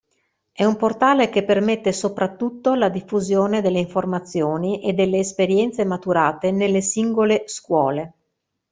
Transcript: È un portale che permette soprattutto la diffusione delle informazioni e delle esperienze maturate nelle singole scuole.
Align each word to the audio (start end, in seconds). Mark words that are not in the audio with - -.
È 0.51 0.63
un 0.65 0.77
portale 0.77 1.29
che 1.29 1.43
permette 1.43 1.93
soprattutto 1.93 2.73
la 2.73 2.89
diffusione 2.89 3.61
delle 3.61 3.77
informazioni 3.77 4.81
e 4.81 4.93
delle 4.93 5.19
esperienze 5.19 5.85
maturate 5.85 6.49
nelle 6.49 6.81
singole 6.81 7.43
scuole. 7.45 8.11